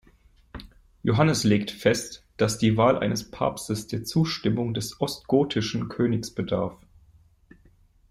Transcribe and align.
Johannes 1.03 1.43
legt 1.43 1.69
fest, 1.69 2.25
dass 2.37 2.57
die 2.57 2.75
Wahl 2.75 2.97
eines 2.97 3.29
Papstes 3.29 3.85
der 3.85 4.03
Zustimmung 4.03 4.73
des 4.73 4.99
ostgotischen 4.99 5.89
Königs 5.89 6.31
bedarf. 6.31 6.75